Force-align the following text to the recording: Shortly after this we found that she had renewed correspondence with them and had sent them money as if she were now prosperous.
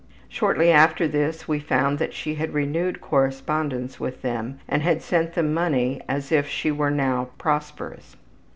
Shortly 0.27 0.71
after 0.71 1.07
this 1.07 1.47
we 1.47 1.59
found 1.59 1.99
that 1.99 2.11
she 2.11 2.33
had 2.33 2.55
renewed 2.55 3.01
correspondence 3.01 3.99
with 3.99 4.23
them 4.23 4.57
and 4.67 4.81
had 4.81 5.03
sent 5.03 5.33
them 5.35 5.53
money 5.53 6.01
as 6.09 6.31
if 6.31 6.47
she 6.47 6.71
were 6.71 6.89
now 6.89 7.29
prosperous. 7.37 8.15